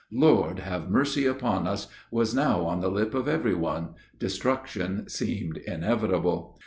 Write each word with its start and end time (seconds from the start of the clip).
"Lord 0.11 0.57
have 0.57 0.89
mercy 0.89 1.27
upon 1.27 1.67
us!" 1.67 1.87
was 2.09 2.33
now 2.33 2.65
on 2.65 2.79
the 2.81 2.89
lip 2.89 3.13
of 3.13 3.27
every 3.27 3.53
one 3.53 3.89
destruction 4.17 5.07
seemed 5.07 5.57
inevitable. 5.57 6.57